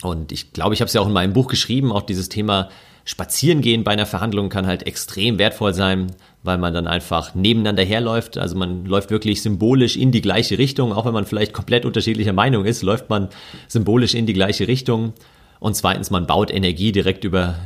[0.02, 2.70] Und ich glaube, ich habe es ja auch in meinem Buch geschrieben, auch dieses Thema
[3.06, 6.12] Spazierengehen bei einer Verhandlung kann halt extrem wertvoll sein,
[6.42, 8.38] weil man dann einfach nebeneinander herläuft.
[8.38, 12.32] Also man läuft wirklich symbolisch in die gleiche Richtung, auch wenn man vielleicht komplett unterschiedlicher
[12.32, 13.28] Meinung ist, läuft man
[13.68, 15.12] symbolisch in die gleiche Richtung.
[15.60, 17.56] Und zweitens, man baut Energie direkt über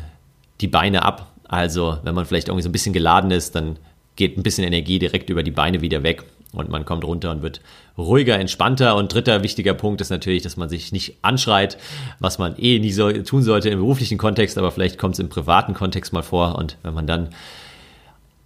[0.61, 1.33] die Beine ab.
[1.47, 3.79] Also wenn man vielleicht irgendwie so ein bisschen geladen ist, dann
[4.17, 7.43] geht ein bisschen Energie direkt über die Beine wieder weg und man kommt runter und
[7.43, 7.61] wird
[7.97, 8.97] ruhiger, entspannter.
[8.97, 11.79] Und dritter wichtiger Punkt ist natürlich, dass man sich nicht anschreit,
[12.21, 15.29] was man eh nie so tun sollte im beruflichen Kontext, aber vielleicht kommt es im
[15.29, 16.57] privaten Kontext mal vor.
[16.57, 17.31] Und wenn man dann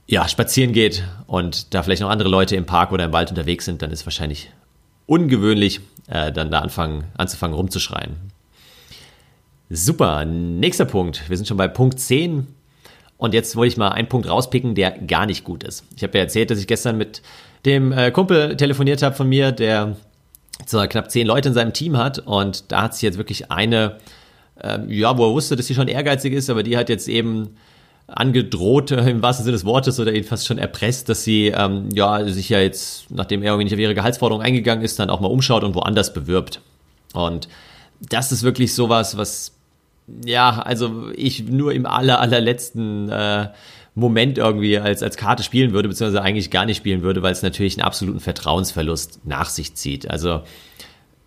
[0.07, 3.65] ja, spazieren geht und da vielleicht noch andere Leute im Park oder im Wald unterwegs
[3.65, 4.51] sind, dann ist es wahrscheinlich
[5.07, 8.17] ungewöhnlich, äh, dann da anfangen, anzufangen rumzuschreien.
[9.71, 11.29] Super, nächster Punkt.
[11.31, 12.47] Wir sind schon bei Punkt 10.
[13.17, 15.85] Und jetzt wollte ich mal einen Punkt rauspicken, der gar nicht gut ist.
[15.97, 17.23] Ich habe ja erzählt, dass ich gestern mit
[17.65, 19.97] dem äh, Kumpel telefoniert habe von mir, der
[20.67, 23.99] so knapp zehn Leute in seinem Team hat und da hat sich jetzt wirklich eine,
[24.61, 27.57] äh, ja, wo er wusste, dass sie schon ehrgeizig ist, aber die hat jetzt eben
[28.07, 32.25] angedroht äh, im wahrsten Sinne des Wortes oder jedenfalls schon erpresst, dass sie ähm, ja
[32.29, 35.29] sich ja jetzt, nachdem er irgendwie nicht auf ihre Gehaltsforderung eingegangen ist, dann auch mal
[35.29, 36.61] umschaut und woanders bewirbt.
[37.15, 37.49] Und
[38.01, 39.53] das ist wirklich sowas, was
[40.25, 43.49] ja, also ich nur im aller allerletzten äh,
[43.95, 47.43] Moment irgendwie als, als Karte spielen würde, beziehungsweise eigentlich gar nicht spielen würde, weil es
[47.43, 50.11] natürlich einen absoluten Vertrauensverlust nach sich zieht.
[50.11, 50.43] Also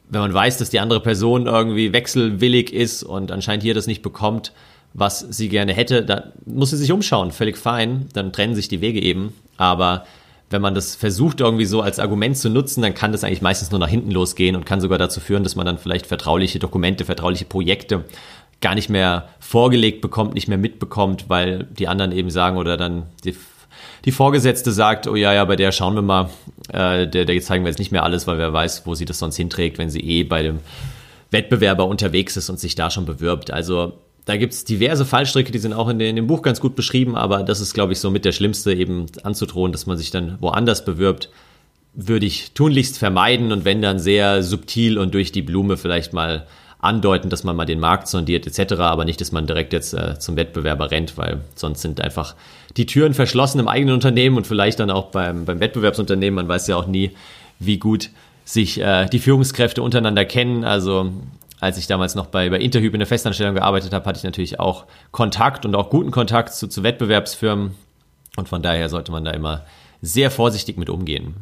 [0.10, 4.02] wenn man weiß, dass die andere Person irgendwie wechselwillig ist und anscheinend hier das nicht
[4.02, 4.52] bekommt,
[4.94, 8.82] was sie gerne hätte, dann muss sie sich umschauen, völlig fein, dann trennen sich die
[8.82, 9.34] Wege eben.
[9.58, 10.06] Aber
[10.50, 13.72] wenn man das versucht irgendwie so als Argument zu nutzen, dann kann das eigentlich meistens
[13.72, 17.04] nur nach hinten losgehen und kann sogar dazu führen, dass man dann vielleicht vertrauliche Dokumente,
[17.04, 18.06] vertrauliche Projekte
[18.62, 23.04] gar nicht mehr vorgelegt bekommt, nicht mehr mitbekommt, weil die anderen eben sagen oder dann
[23.24, 23.36] die,
[24.06, 26.30] die Vorgesetzte sagt, oh ja, ja, bei der schauen wir mal,
[26.72, 29.20] äh, der, der zeigen wir jetzt nicht mehr alles, weil wer weiß, wo sie das
[29.20, 30.60] sonst hinträgt, wenn sie eh bei dem
[31.32, 33.52] Wettbewerber unterwegs ist und sich da schon bewirbt.
[33.52, 33.94] Also
[34.26, 37.44] da gibt es diverse Fallstricke, die sind auch in, dem Buch ganz gut beschrieben, aber
[37.44, 40.84] das ist, glaube ich, so mit der Schlimmste eben anzudrohen, dass man sich dann woanders
[40.84, 41.30] bewirbt,
[41.94, 46.48] würde ich tunlichst vermeiden und wenn dann sehr subtil und durch die Blume vielleicht mal
[46.86, 50.18] andeuten, dass man mal den Markt sondiert etc., aber nicht, dass man direkt jetzt äh,
[50.20, 52.36] zum Wettbewerber rennt, weil sonst sind einfach
[52.78, 56.36] die Türen verschlossen im eigenen Unternehmen und vielleicht dann auch beim, beim Wettbewerbsunternehmen.
[56.36, 57.12] Man weiß ja auch nie,
[57.60, 58.10] wie gut
[58.44, 60.64] sich äh, die Führungskräfte untereinander kennen.
[60.64, 61.12] Also
[61.60, 64.60] als ich damals noch bei, bei Interhyp in der Festanstellung gearbeitet habe, hatte ich natürlich
[64.60, 67.72] auch Kontakt und auch guten Kontakt zu, zu Wettbewerbsfirmen.
[68.38, 69.66] Und von daher sollte man da immer
[70.02, 71.36] sehr vorsichtig mit umgehen.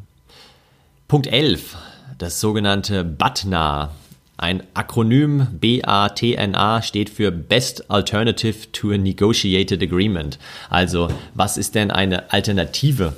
[1.07, 1.75] Punkt 11,
[2.17, 3.91] das sogenannte BATNA.
[4.37, 10.39] Ein Akronym BATNA steht für Best Alternative to a Negotiated Agreement.
[10.69, 13.13] Also, was ist denn eine Alternative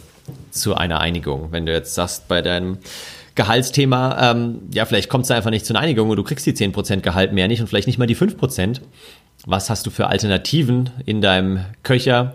[0.52, 1.52] zu einer Einigung?
[1.52, 2.80] Wenn du jetzt sagst, bei deinem
[3.36, 6.54] Gehaltsthema, ähm, ja, vielleicht kommt es einfach nicht zu einer Einigung und du kriegst die
[6.54, 8.82] 10% Gehalt mehr nicht und vielleicht nicht mal die 5%.
[9.46, 12.34] Was hast du für Alternativen in deinem Köcher,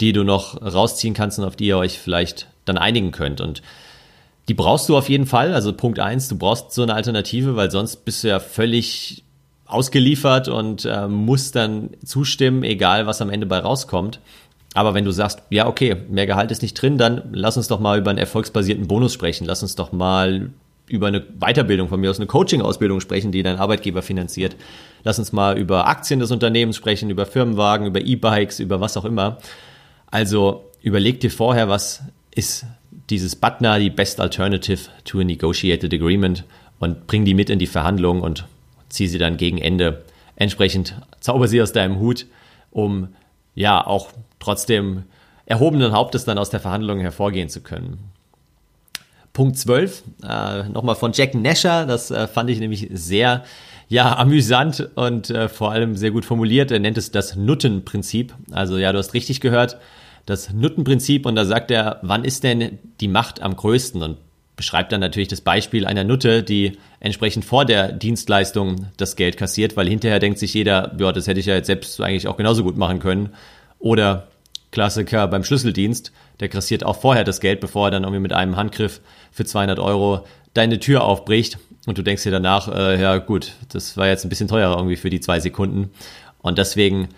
[0.00, 3.40] die du noch rausziehen kannst und auf die ihr euch vielleicht dann einigen könnt?
[3.40, 3.62] Und
[4.48, 5.54] die brauchst du auf jeden Fall.
[5.54, 9.24] Also Punkt eins, du brauchst so eine Alternative, weil sonst bist du ja völlig
[9.66, 14.20] ausgeliefert und äh, musst dann zustimmen, egal was am Ende bei rauskommt.
[14.74, 17.80] Aber wenn du sagst, ja, okay, mehr Gehalt ist nicht drin, dann lass uns doch
[17.80, 19.46] mal über einen erfolgsbasierten Bonus sprechen.
[19.46, 20.50] Lass uns doch mal
[20.86, 24.56] über eine Weiterbildung von mir aus, eine Coaching-Ausbildung sprechen, die dein Arbeitgeber finanziert.
[25.04, 29.04] Lass uns mal über Aktien des Unternehmens sprechen, über Firmenwagen, über E-Bikes, über was auch
[29.04, 29.38] immer.
[30.10, 32.02] Also überleg dir vorher, was
[32.34, 32.66] ist
[33.12, 36.44] dieses BATNA, die Best Alternative to a Negotiated Agreement
[36.80, 38.46] und bring die mit in die Verhandlungen und
[38.88, 40.02] zieh sie dann gegen Ende
[40.36, 42.26] entsprechend, zauber sie aus deinem Hut,
[42.70, 43.08] um
[43.54, 45.04] ja auch trotzdem
[45.44, 47.98] erhobenen Hauptes dann aus der Verhandlung hervorgehen zu können.
[49.32, 53.44] Punkt 12, äh, nochmal von Jack Nasher, das äh, fand ich nämlich sehr
[53.88, 56.70] ja, amüsant und äh, vor allem sehr gut formuliert.
[56.70, 58.34] Er nennt es das Nuttenprinzip.
[58.50, 59.78] Also ja, du hast richtig gehört,
[60.26, 64.18] das Nuttenprinzip und da sagt er, wann ist denn die Macht am größten und
[64.56, 69.76] beschreibt dann natürlich das Beispiel einer Nutte, die entsprechend vor der Dienstleistung das Geld kassiert,
[69.76, 72.62] weil hinterher denkt sich jeder, ja, das hätte ich ja jetzt selbst eigentlich auch genauso
[72.62, 73.30] gut machen können.
[73.78, 74.28] Oder
[74.70, 78.56] Klassiker beim Schlüsseldienst, der kassiert auch vorher das Geld, bevor er dann irgendwie mit einem
[78.56, 79.00] Handgriff
[79.32, 83.96] für 200 Euro deine Tür aufbricht und du denkst dir danach, äh, ja gut, das
[83.96, 85.90] war jetzt ein bisschen teurer irgendwie für die zwei Sekunden.
[86.40, 87.08] Und deswegen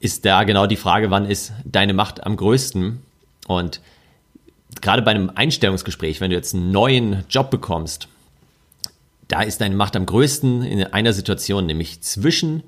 [0.00, 3.00] ist da genau die Frage, wann ist deine Macht am größten?
[3.46, 3.80] Und
[4.80, 8.08] gerade bei einem Einstellungsgespräch, wenn du jetzt einen neuen Job bekommst,
[9.26, 12.62] da ist deine Macht am größten in einer Situation, nämlich zwischen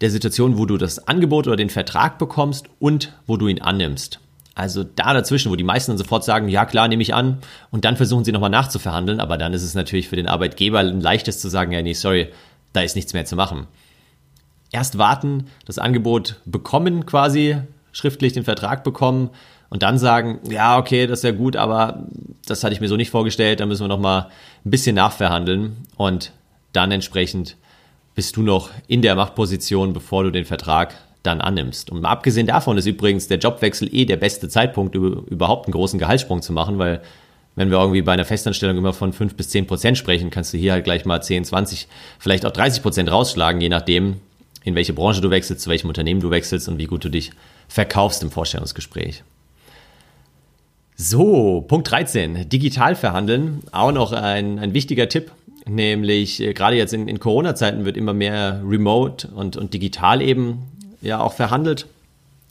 [0.00, 4.20] der Situation, wo du das Angebot oder den Vertrag bekommst und wo du ihn annimmst.
[4.54, 7.38] Also da dazwischen, wo die meisten dann sofort sagen, ja klar, nehme ich an,
[7.70, 11.00] und dann versuchen sie nochmal nachzuverhandeln, aber dann ist es natürlich für den Arbeitgeber ein
[11.00, 12.28] leichtes zu sagen, ja nee, sorry,
[12.72, 13.66] da ist nichts mehr zu machen.
[14.72, 17.56] Erst warten, das Angebot bekommen quasi,
[17.92, 19.30] schriftlich den Vertrag bekommen
[19.68, 22.06] und dann sagen, ja okay, das ist ja gut, aber
[22.46, 24.28] das hatte ich mir so nicht vorgestellt, da müssen wir nochmal
[24.64, 26.32] ein bisschen nachverhandeln und
[26.72, 27.56] dann entsprechend
[28.14, 31.90] bist du noch in der Machtposition, bevor du den Vertrag dann annimmst.
[31.90, 35.98] Und mal abgesehen davon ist übrigens der Jobwechsel eh der beste Zeitpunkt, überhaupt einen großen
[35.98, 37.02] Gehaltssprung zu machen, weil
[37.56, 40.58] wenn wir irgendwie bei einer Festanstellung immer von 5 bis 10 Prozent sprechen, kannst du
[40.58, 44.20] hier halt gleich mal 10, 20, vielleicht auch 30 Prozent rausschlagen, je nachdem,
[44.64, 47.32] in welche Branche du wechselst, zu welchem Unternehmen du wechselst und wie gut du dich
[47.68, 49.22] verkaufst im Vorstellungsgespräch.
[50.96, 53.60] So, Punkt 13, digital verhandeln.
[53.72, 55.32] Auch noch ein, ein wichtiger Tipp,
[55.66, 60.64] nämlich äh, gerade jetzt in, in Corona-Zeiten wird immer mehr remote und, und digital eben
[61.00, 61.86] ja auch verhandelt.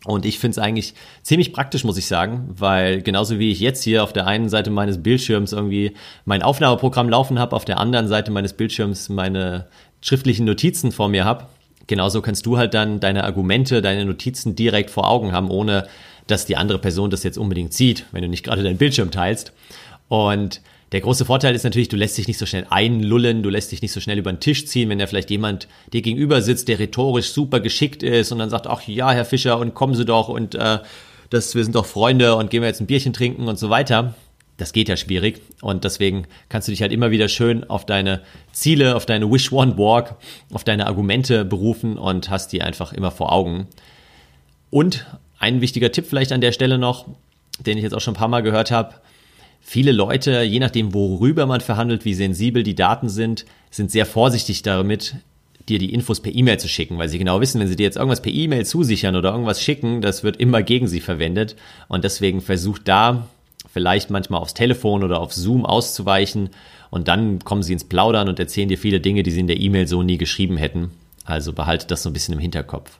[0.05, 3.83] Und ich finde es eigentlich ziemlich praktisch, muss ich sagen, weil genauso wie ich jetzt
[3.83, 5.91] hier auf der einen Seite meines Bildschirms irgendwie
[6.25, 9.67] mein Aufnahmeprogramm laufen habe, auf der anderen Seite meines Bildschirms meine
[10.01, 11.45] schriftlichen Notizen vor mir habe,
[11.89, 15.87] genauso kannst du halt dann deine Argumente, deine Notizen direkt vor Augen haben, ohne
[16.27, 19.51] dass die andere Person das jetzt unbedingt sieht, wenn du nicht gerade deinen Bildschirm teilst.
[20.07, 23.71] Und der große Vorteil ist natürlich, du lässt dich nicht so schnell einlullen, du lässt
[23.71, 26.67] dich nicht so schnell über den Tisch ziehen, wenn da vielleicht jemand dir gegenüber sitzt,
[26.67, 30.05] der rhetorisch super geschickt ist und dann sagt, ach ja, Herr Fischer, und kommen Sie
[30.05, 30.79] doch und äh,
[31.29, 34.13] das, wir sind doch Freunde und gehen wir jetzt ein Bierchen trinken und so weiter.
[34.59, 38.21] Das geht ja schwierig und deswegen kannst du dich halt immer wieder schön auf deine
[38.51, 40.15] Ziele, auf deine Wish One Walk,
[40.53, 43.67] auf deine Argumente berufen und hast die einfach immer vor Augen.
[44.69, 45.05] Und
[45.39, 47.07] ein wichtiger Tipp vielleicht an der Stelle noch,
[47.59, 48.95] den ich jetzt auch schon ein paar Mal gehört habe,
[49.61, 54.63] Viele Leute, je nachdem, worüber man verhandelt, wie sensibel die Daten sind, sind sehr vorsichtig
[54.63, 55.15] damit,
[55.67, 57.97] dir die Infos per E-Mail zu schicken, weil sie genau wissen, wenn sie dir jetzt
[57.97, 61.55] irgendwas per E-Mail zusichern oder irgendwas schicken, das wird immer gegen sie verwendet.
[61.87, 63.27] Und deswegen versucht da
[63.71, 66.49] vielleicht manchmal aufs Telefon oder auf Zoom auszuweichen
[66.89, 69.59] und dann kommen sie ins Plaudern und erzählen dir viele Dinge, die sie in der
[69.59, 70.91] E-Mail so nie geschrieben hätten.
[71.25, 72.99] Also behalte das so ein bisschen im Hinterkopf.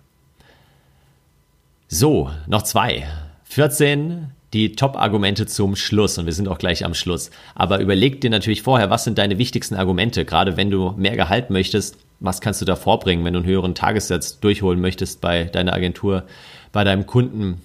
[1.87, 3.07] So, noch zwei.
[3.45, 7.29] 14 die Top-Argumente zum Schluss und wir sind auch gleich am Schluss.
[7.55, 11.49] Aber überleg dir natürlich vorher, was sind deine wichtigsten Argumente, gerade wenn du mehr Gehalt
[11.49, 15.73] möchtest, was kannst du da vorbringen, wenn du einen höheren Tagessatz durchholen möchtest bei deiner
[15.73, 16.23] Agentur,
[16.71, 17.61] bei deinem Kunden,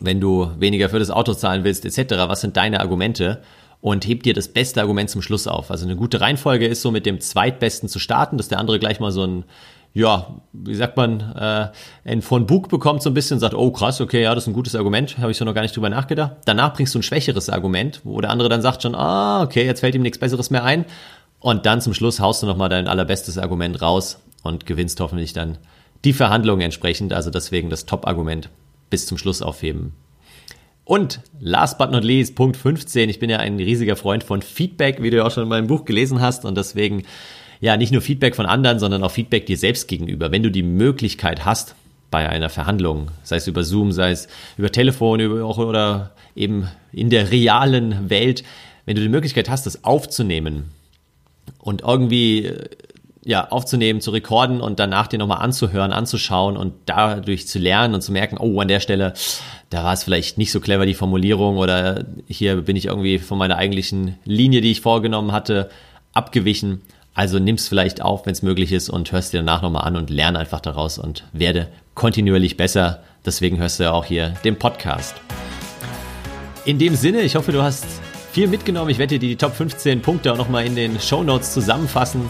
[0.00, 2.14] wenn du weniger für das Auto zahlen willst, etc.
[2.28, 3.42] Was sind deine Argumente?
[3.80, 5.72] Und heb dir das beste Argument zum Schluss auf.
[5.72, 9.00] Also eine gute Reihenfolge ist so mit dem zweitbesten zu starten, dass der andere gleich
[9.00, 9.44] mal so ein
[9.94, 11.68] ja, wie sagt man, äh,
[12.04, 14.48] ein von Bug bekommt so ein bisschen und sagt, oh krass, okay, ja, das ist
[14.48, 16.32] ein gutes Argument, habe ich so noch gar nicht drüber nachgedacht.
[16.46, 19.80] Danach bringst du ein schwächeres Argument, wo der andere dann sagt schon, ah, okay, jetzt
[19.80, 20.86] fällt ihm nichts Besseres mehr ein.
[21.40, 25.58] Und dann zum Schluss haust du nochmal dein allerbestes Argument raus und gewinnst hoffentlich dann
[26.04, 27.12] die Verhandlungen entsprechend.
[27.12, 28.48] Also deswegen das Top-Argument
[28.92, 29.94] bis zum Schluss aufheben.
[30.84, 33.08] Und last but not least, Punkt 15.
[33.08, 35.66] Ich bin ja ein riesiger Freund von Feedback, wie du ja auch schon in meinem
[35.66, 36.44] Buch gelesen hast.
[36.44, 37.04] Und deswegen
[37.60, 40.30] ja nicht nur Feedback von anderen, sondern auch Feedback dir selbst gegenüber.
[40.30, 41.74] Wenn du die Möglichkeit hast,
[42.10, 44.28] bei einer Verhandlung, sei es über Zoom, sei es
[44.58, 48.44] über Telefon über, oder eben in der realen Welt,
[48.84, 50.70] wenn du die Möglichkeit hast, das aufzunehmen
[51.58, 52.52] und irgendwie
[53.24, 58.02] ja, aufzunehmen, zu rekorden und danach dir nochmal anzuhören, anzuschauen und dadurch zu lernen und
[58.02, 59.14] zu merken, oh, an der Stelle,
[59.70, 63.38] da war es vielleicht nicht so clever, die Formulierung oder hier bin ich irgendwie von
[63.38, 65.70] meiner eigentlichen Linie, die ich vorgenommen hatte,
[66.12, 66.82] abgewichen.
[67.14, 70.10] Also nimm's vielleicht auf, wenn es möglich ist und hörst dir danach nochmal an und
[70.10, 73.02] lerne einfach daraus und werde kontinuierlich besser.
[73.24, 75.14] Deswegen hörst du ja auch hier den Podcast.
[76.64, 77.84] In dem Sinne, ich hoffe, du hast
[78.32, 78.90] viel mitgenommen.
[78.90, 82.22] Ich werde dir die Top 15 Punkte auch nochmal in den Show Notes zusammenfassen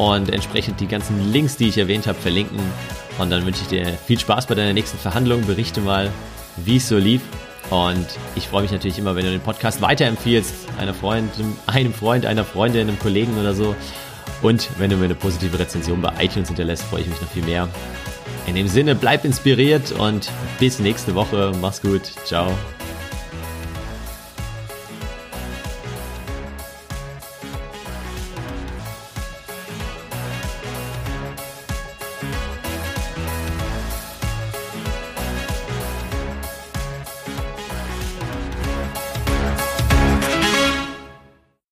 [0.00, 2.58] und entsprechend die ganzen Links, die ich erwähnt habe, verlinken.
[3.18, 5.44] Und dann wünsche ich dir viel Spaß bei deiner nächsten Verhandlung.
[5.46, 6.10] Berichte mal,
[6.56, 7.20] wie es so lief.
[7.68, 11.30] Und ich freue mich natürlich immer, wenn du den Podcast weiterempfiehlst, einer Freund,
[11.66, 13.76] einem Freund, einer Freundin, einem Kollegen oder so.
[14.40, 17.44] Und wenn du mir eine positive Rezension bei iTunes hinterlässt, freue ich mich noch viel
[17.44, 17.68] mehr.
[18.46, 21.52] In dem Sinne, bleib inspiriert und bis nächste Woche.
[21.60, 22.04] Mach's gut.
[22.24, 22.50] Ciao.